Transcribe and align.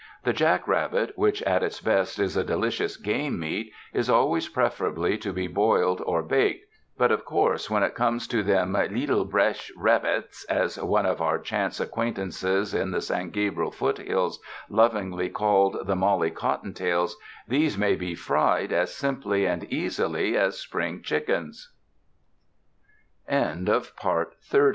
The 0.23 0.33
jack 0.33 0.67
rabbit, 0.67 1.11
which 1.15 1.43
at 1.43 1.61
its 1.61 1.79
best 1.79 2.17
is 2.17 2.35
a 2.35 2.43
delicious 2.43 2.97
game 2.97 3.39
meat, 3.39 3.71
is 3.93 4.09
always 4.09 4.47
preferably 4.49 5.15
to 5.19 5.31
be 5.31 5.45
boiled 5.45 6.01
or 6.07 6.23
baked; 6.23 6.65
but 6.97 7.11
of 7.11 7.23
course 7.23 7.69
when 7.69 7.83
it 7.83 7.93
comes 7.93 8.27
to 8.29 8.43
''them 8.43 8.73
leetle 8.91 9.25
bresh 9.25 9.71
rab 9.77 10.01
bits," 10.01 10.43
as 10.45 10.79
one 10.81 11.05
of 11.05 11.21
our 11.21 11.37
chance 11.37 11.79
acquaintances 11.79 12.73
in 12.73 12.89
the 12.89 12.99
San 12.99 13.29
Gabriel 13.29 13.69
foothills 13.69 14.39
lovingly 14.69 15.29
called 15.29 15.85
the 15.85 15.95
Mollie 15.95 16.31
Cot 16.31 16.63
tontails, 16.63 17.11
these 17.47 17.77
may 17.77 17.93
be 17.95 18.15
fried 18.15 18.73
as 18.73 18.95
simply 18.95 19.45
and 19.45 19.65
easily 19.65 20.35
as 20.35 20.59
spring 20.59 21.03
chickens. 21.03 21.71
IV. 23.31 23.91